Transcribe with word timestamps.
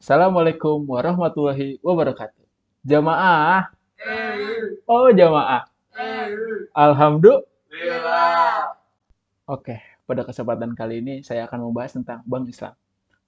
Assalamualaikum 0.00 0.88
warahmatullahi 0.88 1.76
wabarakatuh. 1.84 2.40
Jamaah. 2.88 3.68
Oh, 4.88 5.12
jamaah. 5.12 5.68
Alhamdulillah. 6.72 8.80
Oke, 9.44 9.76
pada 10.08 10.24
kesempatan 10.24 10.72
kali 10.72 11.04
ini 11.04 11.20
saya 11.20 11.44
akan 11.44 11.68
membahas 11.68 12.00
tentang 12.00 12.24
Bank 12.24 12.48
Islam. 12.48 12.72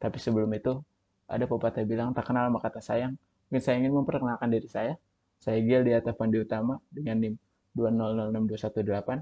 Tapi 0.00 0.16
sebelum 0.16 0.48
itu, 0.56 0.80
ada 1.29 1.45
pepatah 1.45 1.85
bilang 1.85 2.16
tak 2.16 2.32
kenal 2.32 2.48
maka 2.48 2.73
tak 2.73 2.89
sayang. 2.89 3.21
Mungkin 3.53 3.61
saya 3.61 3.77
ingin 3.77 3.93
memperkenalkan 3.93 4.49
diri 4.49 4.65
saya. 4.65 4.97
Saya 5.45 5.61
Gil 5.61 5.85
di 5.85 5.93
Atafandi 5.93 6.41
Utama 6.41 6.81
dengan 6.89 7.21
NIM 7.21 7.37
2006218, 7.77 9.21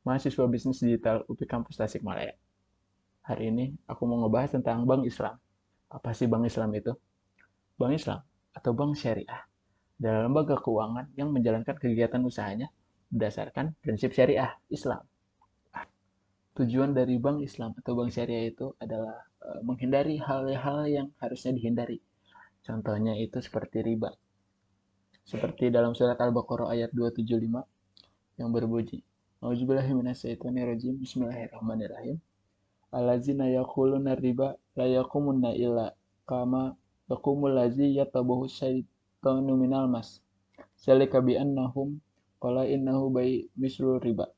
mahasiswa 0.00 0.44
bisnis 0.48 0.80
digital 0.80 1.28
UPI 1.28 1.44
Kampus 1.44 1.76
Tasikmalaya. 1.76 2.32
Hari 3.28 3.52
ini 3.52 3.76
aku 3.84 4.08
mau 4.08 4.24
ngebahas 4.24 4.56
tentang 4.56 4.88
Bank 4.88 5.04
Islam. 5.04 5.36
Apa 5.86 6.10
sih 6.14 6.26
bank 6.26 6.50
Islam 6.50 6.70
itu? 6.74 6.92
Bank 7.78 7.92
Islam 7.94 8.20
atau 8.56 8.70
bank 8.72 8.96
syariah 8.98 9.42
adalah 9.96 10.20
lembaga 10.28 10.56
keuangan 10.60 11.06
yang 11.14 11.30
menjalankan 11.32 11.76
kegiatan 11.76 12.20
usahanya 12.24 12.68
berdasarkan 13.08 13.78
prinsip 13.78 14.10
syariah 14.12 14.50
Islam. 14.68 15.04
Tujuan 16.56 16.96
dari 16.96 17.20
bank 17.20 17.44
Islam 17.44 17.76
atau 17.76 17.92
bank 17.94 18.10
syariah 18.10 18.48
itu 18.48 18.72
adalah 18.80 19.28
e, 19.44 19.60
menghindari 19.60 20.16
hal-hal 20.16 20.88
yang 20.88 21.08
harusnya 21.20 21.52
dihindari. 21.52 22.00
Contohnya 22.64 23.12
itu 23.20 23.38
seperti 23.38 23.84
riba. 23.84 24.10
Seperti 25.22 25.68
dalam 25.68 25.92
surat 25.92 26.16
Al-Baqarah 26.16 26.72
ayat 26.72 26.90
275 26.96 28.40
yang 28.40 28.50
berbunyi, 28.50 29.04
Auzubillahiminasyaitonirrajim, 29.44 30.96
Bismillahirrahmanirrahim. 30.96 32.16
Alazina 32.90 33.46
yakuluna 33.52 34.16
riba 34.16 34.56
la 34.76 34.84
yakumunna 34.84 35.56
illa 35.56 35.96
kama 36.28 36.76
yakumul 37.08 37.56
lazi 37.56 37.96
yatabahu 37.96 38.44
syaitanu 38.44 39.56
minal 39.56 39.88
mas. 39.88 40.20
Salika 40.76 41.24
bi 41.24 41.34
annahum 41.40 41.96
qala 42.38 42.68
innahu 42.68 43.08
bai 43.08 43.48
mislu 43.56 43.96
riba. 43.96 44.28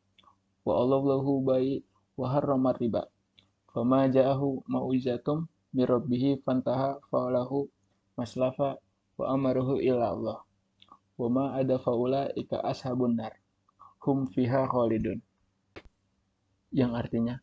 Wa 0.62 0.72
Allahu 0.78 1.42
bai 1.42 1.82
wa 2.14 2.26
harrama 2.30 2.70
riba. 2.78 3.10
Fama 3.74 4.06
ja'ahu 4.06 4.64
mau'izatum 4.70 5.50
min 5.74 5.84
rabbih 5.84 6.41
fantaha 6.46 7.02
falahu 7.10 7.66
maslafa 8.14 8.78
wa 9.18 9.24
amaruhu 9.34 9.82
ila 9.82 10.14
Allah. 10.14 10.38
Wa 11.18 11.26
ma 11.26 11.44
ada 11.58 11.82
faula 11.82 12.30
ika 12.38 12.62
ashabun 12.62 13.18
nar. 13.18 13.34
Hum 14.06 14.30
fiha 14.30 14.70
khalidun. 14.70 15.18
Yang 16.70 16.92
artinya 16.94 17.36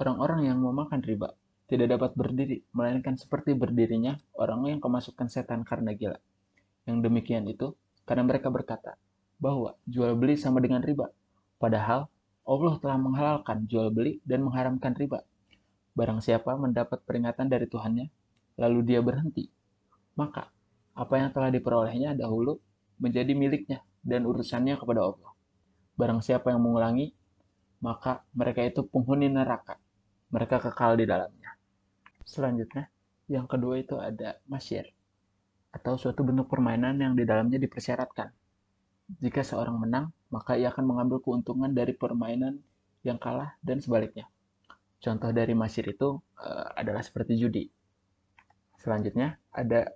Orang-orang 0.00 0.46
yang 0.48 0.62
memakan 0.62 1.02
riba 1.02 1.34
tidak 1.70 1.94
dapat 1.94 2.18
berdiri, 2.18 2.66
melainkan 2.74 3.14
seperti 3.14 3.54
berdirinya 3.54 4.18
orang 4.34 4.66
yang 4.66 4.80
kemasukan 4.82 5.30
setan 5.30 5.62
karena 5.62 5.94
gila. 5.94 6.18
Yang 6.90 6.98
demikian 7.06 7.46
itu 7.46 7.78
karena 8.02 8.26
mereka 8.26 8.50
berkata 8.50 8.98
bahwa 9.38 9.78
jual 9.86 10.18
beli 10.18 10.34
sama 10.34 10.58
dengan 10.58 10.82
riba. 10.82 11.06
Padahal 11.62 12.10
Allah 12.42 12.74
telah 12.82 12.98
menghalalkan 12.98 13.70
jual 13.70 13.94
beli 13.94 14.18
dan 14.26 14.42
mengharamkan 14.42 14.98
riba. 14.98 15.22
Barang 15.94 16.18
siapa 16.18 16.58
mendapat 16.58 17.06
peringatan 17.06 17.46
dari 17.46 17.70
Tuhannya, 17.70 18.10
lalu 18.58 18.78
dia 18.82 18.98
berhenti, 18.98 19.46
maka 20.18 20.50
apa 20.98 21.14
yang 21.16 21.30
telah 21.30 21.54
diperolehnya 21.54 22.18
dahulu 22.18 22.58
menjadi 22.98 23.32
miliknya 23.32 23.78
dan 24.02 24.26
urusannya 24.26 24.74
kepada 24.74 25.06
Allah. 25.06 25.30
Barang 25.94 26.20
siapa 26.24 26.50
yang 26.50 26.64
mengulangi, 26.64 27.12
maka 27.84 28.24
mereka 28.34 28.64
itu 28.64 28.82
penghuni 28.84 29.28
neraka. 29.28 29.76
Mereka 30.30 30.62
kekal 30.62 30.98
di 31.00 31.04
dalamnya. 31.06 31.59
Selanjutnya, 32.30 32.86
yang 33.26 33.50
kedua 33.50 33.82
itu 33.82 33.98
ada 33.98 34.38
masyir, 34.46 34.86
atau 35.74 35.98
suatu 35.98 36.22
bentuk 36.22 36.46
permainan 36.46 36.94
yang 37.02 37.18
di 37.18 37.26
dalamnya 37.26 37.58
dipersyaratkan. 37.58 38.30
Jika 39.18 39.42
seorang 39.42 39.82
menang, 39.82 40.14
maka 40.30 40.54
ia 40.54 40.70
akan 40.70 40.86
mengambil 40.86 41.18
keuntungan 41.18 41.74
dari 41.74 41.90
permainan 41.90 42.62
yang 43.02 43.18
kalah 43.18 43.58
dan 43.66 43.82
sebaliknya. 43.82 44.30
Contoh 45.02 45.34
dari 45.34 45.58
masyir 45.58 45.90
itu 45.90 46.22
uh, 46.38 46.70
adalah 46.78 47.02
seperti 47.02 47.34
judi. 47.34 47.66
Selanjutnya, 48.78 49.34
ada 49.50 49.90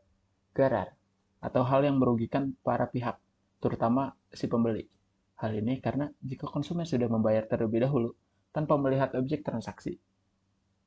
garar, 0.50 0.90
atau 1.38 1.62
hal 1.62 1.86
yang 1.86 2.02
merugikan 2.02 2.50
para 2.66 2.90
pihak, 2.90 3.14
terutama 3.62 4.18
si 4.34 4.50
pembeli. 4.50 4.90
Hal 5.38 5.54
ini 5.54 5.78
karena 5.78 6.10
jika 6.18 6.50
konsumen 6.50 6.82
sudah 6.82 7.06
membayar 7.06 7.46
terlebih 7.46 7.86
dahulu 7.86 8.10
tanpa 8.50 8.74
melihat 8.74 9.14
objek 9.14 9.46
transaksi. 9.46 10.02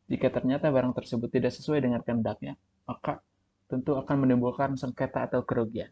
Jika 0.07 0.31
ternyata 0.31 0.71
barang 0.71 0.95
tersebut 0.95 1.27
tidak 1.27 1.51
sesuai 1.51 1.83
dengan 1.83 1.99
kehendaknya, 1.99 2.55
maka 2.87 3.19
tentu 3.67 3.99
akan 3.99 4.23
menimbulkan 4.23 4.79
sengketa 4.79 5.27
atau 5.27 5.43
kerugian. 5.43 5.91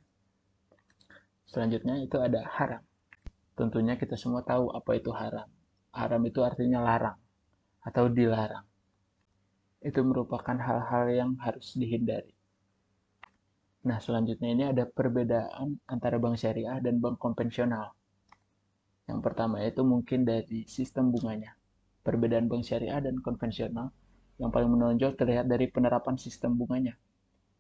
Selanjutnya 1.44 2.00
itu 2.00 2.16
ada 2.24 2.48
haram. 2.56 2.80
Tentunya 3.60 4.00
kita 4.00 4.16
semua 4.16 4.40
tahu 4.48 4.72
apa 4.72 4.96
itu 4.96 5.12
haram. 5.12 5.48
Haram 5.92 6.22
itu 6.24 6.40
artinya 6.48 6.80
larang 6.80 7.20
atau 7.84 8.08
dilarang. 8.08 8.64
Itu 9.84 10.00
merupakan 10.08 10.56
hal-hal 10.56 11.06
yang 11.12 11.32
harus 11.44 11.76
dihindari. 11.76 12.32
Nah, 13.86 14.02
selanjutnya 14.02 14.50
ini 14.50 14.64
ada 14.66 14.88
perbedaan 14.88 15.78
antara 15.86 16.18
bank 16.18 16.40
syariah 16.42 16.80
dan 16.82 16.98
bank 17.04 17.22
konvensional. 17.22 17.94
Yang 19.06 19.20
pertama 19.22 19.62
itu 19.62 19.86
mungkin 19.86 20.26
dari 20.26 20.66
sistem 20.66 21.14
bunganya. 21.14 21.54
Perbedaan 22.02 22.50
bank 22.50 22.66
syariah 22.66 22.98
dan 22.98 23.22
konvensional 23.22 23.94
yang 24.42 24.52
paling 24.52 24.68
menonjol 24.68 25.16
terlihat 25.16 25.48
dari 25.48 25.72
penerapan 25.72 26.20
sistem 26.20 26.56
bunganya. 26.60 26.96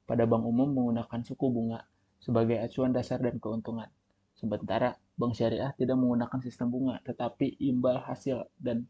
Pada 0.06 0.28
bank 0.30 0.44
umum 0.46 0.70
menggunakan 0.70 1.22
suku 1.26 1.48
bunga 1.50 1.82
sebagai 2.22 2.62
acuan 2.62 2.94
dasar 2.94 3.22
dan 3.22 3.42
keuntungan. 3.42 3.90
Sementara 4.36 5.00
bank 5.16 5.34
syariah 5.34 5.72
tidak 5.80 5.96
menggunakan 5.96 6.40
sistem 6.44 6.70
bunga, 6.70 7.00
tetapi 7.08 7.58
imbal 7.64 8.04
hasil 8.04 8.46
dan 8.60 8.86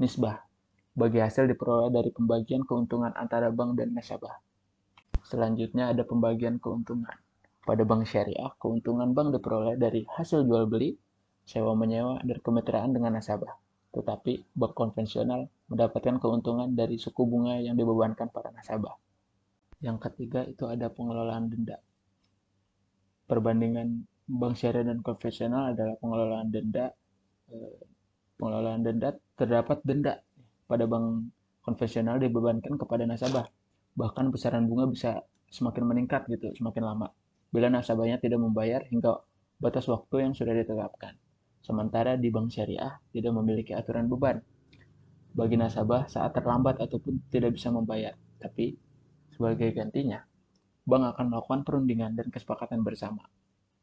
nisbah. 0.00 0.42
Bagi 0.94 1.20
hasil 1.20 1.50
diperoleh 1.50 1.90
dari 1.90 2.10
pembagian 2.14 2.62
keuntungan 2.64 3.12
antara 3.18 3.50
bank 3.50 3.76
dan 3.76 3.92
nasabah. 3.92 4.40
Selanjutnya 5.26 5.90
ada 5.90 6.06
pembagian 6.06 6.62
keuntungan. 6.62 7.14
Pada 7.64 7.82
bank 7.82 8.08
syariah, 8.08 8.52
keuntungan 8.56 9.12
bank 9.12 9.34
diperoleh 9.36 9.76
dari 9.76 10.06
hasil 10.06 10.46
jual 10.46 10.70
beli 10.70 10.96
sewa 11.44 11.76
menyewa, 11.76 12.20
dan 12.24 12.40
kemitraan 12.40 12.90
dengan 12.96 13.20
nasabah. 13.20 13.52
Tetapi 13.94 14.58
bank 14.58 14.72
konvensional 14.74 15.46
mendapatkan 15.70 16.18
keuntungan 16.18 16.74
dari 16.74 16.98
suku 16.98 17.22
bunga 17.22 17.62
yang 17.62 17.78
dibebankan 17.78 18.26
para 18.34 18.50
nasabah. 18.50 18.98
Yang 19.78 20.10
ketiga 20.10 20.42
itu 20.42 20.66
ada 20.66 20.90
pengelolaan 20.90 21.46
denda. 21.46 21.78
Perbandingan 23.30 24.02
bank 24.26 24.54
syariah 24.58 24.90
dan 24.90 24.98
konvensional 25.00 25.72
adalah 25.72 25.94
pengelolaan 26.02 26.50
denda. 26.50 26.90
Eh, 27.54 27.78
pengelolaan 28.34 28.82
denda 28.82 29.14
terdapat 29.38 29.78
denda 29.86 30.18
pada 30.66 30.90
bank 30.90 31.30
konvensional 31.62 32.18
dibebankan 32.18 32.74
kepada 32.74 33.06
nasabah. 33.06 33.46
Bahkan 33.94 34.34
besaran 34.34 34.66
bunga 34.66 34.90
bisa 34.90 35.22
semakin 35.54 35.86
meningkat 35.86 36.26
gitu, 36.26 36.50
semakin 36.58 36.82
lama. 36.82 37.08
Bila 37.54 37.70
nasabahnya 37.70 38.18
tidak 38.18 38.42
membayar 38.42 38.82
hingga 38.90 39.22
batas 39.62 39.86
waktu 39.86 40.26
yang 40.26 40.32
sudah 40.34 40.50
ditetapkan. 40.50 41.14
Sementara 41.64 42.20
di 42.20 42.28
bank 42.28 42.52
syariah 42.52 43.00
tidak 43.08 43.32
memiliki 43.32 43.72
aturan 43.72 44.04
beban 44.04 44.36
bagi 45.32 45.56
nasabah 45.56 46.06
saat 46.12 46.36
terlambat 46.36 46.76
ataupun 46.76 47.24
tidak 47.32 47.56
bisa 47.56 47.72
membayar. 47.72 48.12
Tapi 48.36 48.76
sebagai 49.32 49.72
gantinya, 49.72 50.20
bank 50.84 51.16
akan 51.16 51.26
melakukan 51.32 51.60
perundingan 51.64 52.12
dan 52.12 52.28
kesepakatan 52.28 52.84
bersama. 52.84 53.24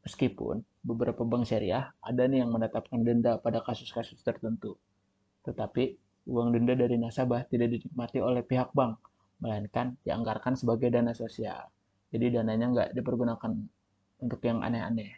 Meskipun 0.06 0.62
beberapa 0.86 1.26
bank 1.26 1.50
syariah 1.50 1.90
ada 1.98 2.22
nih 2.30 2.46
yang 2.46 2.54
menetapkan 2.54 3.02
denda 3.02 3.42
pada 3.42 3.66
kasus-kasus 3.66 4.22
tertentu. 4.22 4.78
Tetapi 5.42 5.98
uang 6.30 6.54
denda 6.54 6.78
dari 6.78 6.94
nasabah 7.02 7.50
tidak 7.50 7.74
dinikmati 7.74 8.22
oleh 8.22 8.46
pihak 8.46 8.70
bank, 8.70 9.02
melainkan 9.42 9.98
dianggarkan 10.06 10.54
sebagai 10.54 10.86
dana 10.86 11.10
sosial. 11.18 11.66
Jadi 12.14 12.30
dananya 12.30 12.66
nggak 12.70 12.88
dipergunakan 12.94 13.52
untuk 14.22 14.40
yang 14.46 14.62
aneh-aneh. 14.62 15.10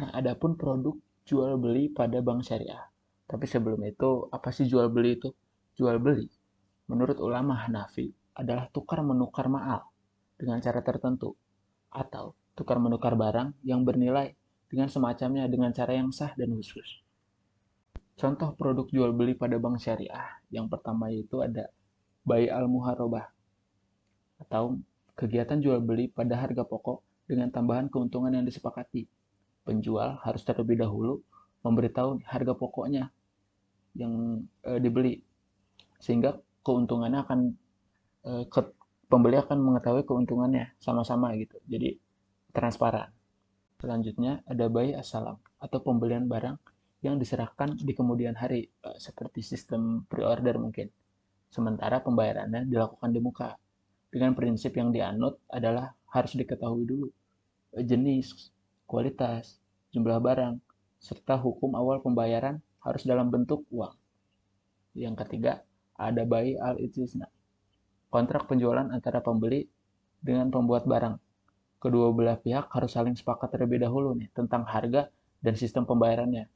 Nah, 0.00 0.12
adapun 0.16 0.56
produk 0.56 0.96
jual 1.28 1.60
beli 1.60 1.92
pada 1.92 2.24
bank 2.24 2.48
syariah. 2.48 2.88
Tapi 3.28 3.44
sebelum 3.44 3.84
itu, 3.84 4.32
apa 4.32 4.48
sih 4.48 4.64
jual 4.64 4.88
beli 4.88 5.20
itu? 5.20 5.28
Jual 5.76 6.00
beli, 6.00 6.24
menurut 6.88 7.20
ulama 7.20 7.60
Hanafi, 7.68 8.08
adalah 8.32 8.72
tukar 8.72 9.04
menukar 9.04 9.52
ma'al 9.52 9.84
dengan 10.40 10.56
cara 10.64 10.80
tertentu, 10.80 11.36
atau 11.92 12.32
tukar 12.56 12.80
menukar 12.80 13.12
barang 13.12 13.60
yang 13.60 13.84
bernilai 13.84 14.32
dengan 14.72 14.88
semacamnya 14.88 15.44
dengan 15.52 15.76
cara 15.76 15.92
yang 15.92 16.08
sah 16.08 16.32
dan 16.32 16.56
khusus. 16.56 17.04
Contoh 18.18 18.56
produk 18.56 18.88
jual 18.90 19.12
beli 19.14 19.36
pada 19.36 19.60
bank 19.60 19.78
syariah 19.78 20.42
yang 20.50 20.66
pertama 20.66 21.12
itu 21.12 21.38
ada 21.38 21.70
bayi 22.26 22.50
al-muharobah 22.50 23.30
atau 24.42 24.80
kegiatan 25.14 25.62
jual 25.62 25.78
beli 25.78 26.10
pada 26.10 26.34
harga 26.34 26.66
pokok 26.66 27.28
dengan 27.30 27.52
tambahan 27.54 27.86
keuntungan 27.86 28.34
yang 28.34 28.42
disepakati 28.42 29.06
penjual 29.68 30.16
harus 30.24 30.40
terlebih 30.48 30.80
dahulu 30.80 31.20
memberitahu 31.60 32.24
harga 32.24 32.56
pokoknya 32.56 33.12
yang 33.92 34.40
e, 34.64 34.80
dibeli 34.80 35.20
sehingga 36.00 36.40
keuntungannya 36.64 37.20
akan 37.20 37.40
e, 38.24 38.32
ke, 38.48 38.60
pembeli 39.12 39.36
akan 39.36 39.60
mengetahui 39.60 40.08
keuntungannya 40.08 40.72
sama-sama 40.80 41.36
gitu. 41.36 41.60
Jadi 41.68 42.00
transparan. 42.56 43.12
Selanjutnya 43.78 44.40
ada 44.48 44.66
buy 44.72 44.96
assalam 44.96 45.36
atau 45.60 45.78
pembelian 45.84 46.24
barang 46.26 46.56
yang 46.98 47.14
diserahkan 47.14 47.78
di 47.78 47.94
kemudian 47.94 48.34
hari 48.34 48.66
eh, 48.66 48.98
seperti 48.98 49.38
sistem 49.38 50.02
pre-order 50.10 50.58
mungkin. 50.58 50.90
Sementara 51.48 52.02
pembayarannya 52.02 52.66
dilakukan 52.66 53.10
di 53.14 53.20
muka. 53.22 53.54
Dengan 54.08 54.32
prinsip 54.34 54.74
yang 54.74 54.90
dianut 54.90 55.38
adalah 55.52 55.94
harus 56.10 56.32
diketahui 56.34 56.84
dulu 56.84 57.06
jenis, 57.76 58.50
kualitas, 58.88 59.60
jumlah 59.92 60.18
barang, 60.18 60.56
serta 60.96 61.36
hukum 61.36 61.76
awal 61.76 62.00
pembayaran 62.00 62.58
harus 62.80 63.04
dalam 63.04 63.28
bentuk 63.28 63.68
uang. 63.68 63.92
Yang 64.96 65.14
ketiga, 65.22 65.60
ada 65.94 66.24
buy 66.24 66.56
al 66.56 66.80
itisna 66.80 67.28
kontrak 68.08 68.48
penjualan 68.48 68.88
antara 68.88 69.20
pembeli 69.20 69.68
dengan 70.24 70.48
pembuat 70.48 70.88
barang 70.88 71.20
kedua 71.78 72.10
belah 72.10 72.38
pihak 72.40 72.74
harus 72.74 72.90
saling 72.90 73.14
sepakat 73.14 73.54
terlebih 73.54 73.78
dahulu 73.78 74.16
nih 74.18 74.28
tentang 74.34 74.66
harga 74.66 75.06
dan 75.38 75.54
sistem 75.54 75.86
pembayarannya. 75.86 76.50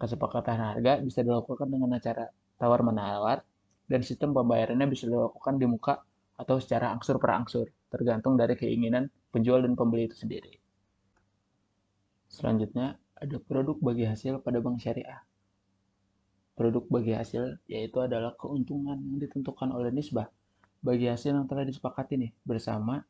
Kesepakatan 0.00 0.56
harga 0.56 0.92
bisa 1.04 1.20
dilakukan 1.20 1.68
dengan 1.68 2.00
cara 2.00 2.32
tawar 2.56 2.80
menawar 2.80 3.44
dan 3.84 4.00
sistem 4.00 4.32
pembayarannya 4.32 4.88
bisa 4.88 5.04
dilakukan 5.04 5.60
di 5.60 5.66
muka 5.68 6.00
atau 6.38 6.56
secara 6.62 6.94
angsur 6.94 7.18
per 7.18 7.34
angsur, 7.34 7.66
tergantung 7.90 8.38
dari 8.38 8.54
keinginan 8.54 9.10
penjual 9.34 9.60
dan 9.60 9.74
pembeli 9.74 10.06
itu 10.08 10.16
sendiri. 10.16 10.67
Selanjutnya, 12.38 12.94
ada 13.18 13.36
produk 13.42 13.74
bagi 13.82 14.06
hasil 14.06 14.38
pada 14.46 14.62
bank 14.62 14.78
syariah. 14.78 15.26
Produk 16.54 16.86
bagi 16.86 17.10
hasil 17.10 17.58
yaitu 17.66 17.98
adalah 17.98 18.38
keuntungan 18.38 18.94
yang 18.94 19.18
ditentukan 19.18 19.74
oleh 19.74 19.90
nisbah 19.90 20.30
bagi 20.78 21.10
hasil 21.10 21.34
yang 21.34 21.50
telah 21.50 21.66
disepakati 21.66 22.14
nih 22.14 22.30
bersama 22.46 23.02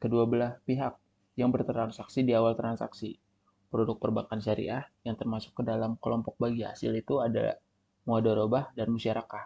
kedua 0.00 0.24
belah 0.24 0.56
pihak 0.64 0.96
yang 1.36 1.52
bertransaksi 1.52 2.24
di 2.24 2.32
awal 2.32 2.56
transaksi. 2.56 3.20
Produk 3.68 4.00
perbankan 4.00 4.40
syariah 4.40 4.88
yang 5.04 5.12
termasuk 5.20 5.52
ke 5.52 5.62
dalam 5.62 6.00
kelompok 6.00 6.40
bagi 6.40 6.64
hasil 6.64 6.96
itu 6.96 7.20
ada 7.20 7.60
muadharabah 8.08 8.72
dan 8.72 8.88
musyarakah. 8.88 9.44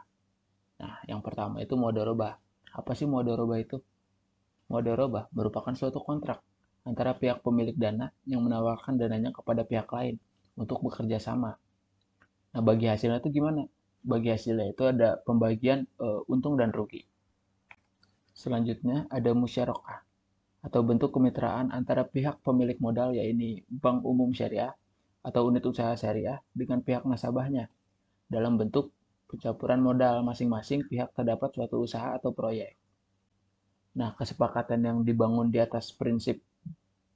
Nah, 0.78 1.02
yang 1.10 1.18
pertama 1.26 1.58
itu 1.58 1.74
muadharabah. 1.74 2.38
Apa 2.70 2.94
sih 2.94 3.10
muadharabah 3.10 3.58
itu? 3.58 3.82
Muadharabah 4.70 5.26
merupakan 5.34 5.74
suatu 5.74 5.98
kontrak 5.98 6.38
antara 6.84 7.16
pihak 7.16 7.40
pemilik 7.40 7.74
dana 7.74 8.12
yang 8.28 8.44
menawarkan 8.44 9.00
dananya 9.00 9.32
kepada 9.32 9.64
pihak 9.64 9.88
lain 9.88 10.20
untuk 10.54 10.84
bekerja 10.84 11.16
sama. 11.16 11.56
Nah, 12.54 12.62
bagi 12.62 12.86
hasilnya 12.86 13.18
itu 13.24 13.40
gimana? 13.40 13.66
Bagi 14.04 14.30
hasilnya 14.30 14.70
itu 14.70 14.84
ada 14.84 15.18
pembagian 15.24 15.88
e, 15.96 16.06
untung 16.30 16.60
dan 16.60 16.70
rugi. 16.70 17.02
Selanjutnya 18.36 19.08
ada 19.08 19.32
musyarakah 19.32 20.04
atau 20.64 20.80
bentuk 20.84 21.12
kemitraan 21.12 21.72
antara 21.72 22.04
pihak 22.04 22.40
pemilik 22.40 22.76
modal 22.80 23.12
yaitu 23.16 23.64
bank 23.68 24.04
umum 24.04 24.32
syariah 24.32 24.72
atau 25.24 25.48
unit 25.48 25.64
usaha 25.64 25.92
syariah 25.96 26.40
dengan 26.52 26.84
pihak 26.84 27.08
nasabahnya 27.08 27.72
dalam 28.28 28.60
bentuk 28.60 28.92
pencampuran 29.28 29.80
modal 29.80 30.20
masing-masing 30.20 30.84
pihak 30.84 31.12
terdapat 31.16 31.52
suatu 31.52 31.80
usaha 31.80 32.16
atau 32.16 32.30
proyek. 32.30 32.76
Nah, 33.96 34.12
kesepakatan 34.14 34.80
yang 34.84 34.98
dibangun 35.06 35.48
di 35.48 35.58
atas 35.62 35.94
prinsip 35.94 36.42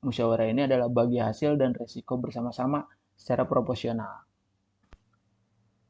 musyawarah 0.04 0.48
ini 0.50 0.66
adalah 0.66 0.86
bagi 0.90 1.18
hasil 1.18 1.58
dan 1.58 1.74
resiko 1.74 2.18
bersama-sama 2.18 2.86
secara 3.18 3.46
proporsional. 3.46 4.24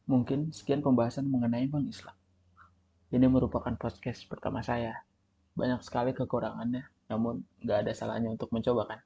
Mungkin 0.09 0.53
sekian 0.53 0.81
pembahasan 0.81 1.29
mengenai 1.29 1.69
Bank 1.69 1.93
Islam. 1.93 2.17
Ini 3.13 3.29
merupakan 3.29 3.73
podcast 3.77 4.25
pertama 4.25 4.65
saya. 4.65 5.05
Banyak 5.53 5.85
sekali 5.85 6.17
kekurangannya, 6.17 6.85
namun 7.09 7.45
nggak 7.65 7.89
ada 7.89 7.93
salahnya 7.93 8.33
untuk 8.33 8.53
mencoba 8.53 8.85
kan 8.85 9.01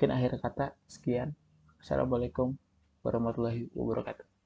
mungkin 0.00 0.16
akhir 0.16 0.40
kata 0.40 0.72
sekian 0.88 1.36
assalamualaikum 1.76 2.56
warahmatullahi 3.04 3.68
wabarakatuh 3.76 4.39